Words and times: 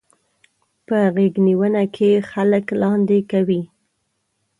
په 0.87 0.97
غېږنيونه 1.15 1.81
کې 1.95 2.09
خلک 2.31 2.65
لاندې 2.81 3.19
کوي. 3.31 3.61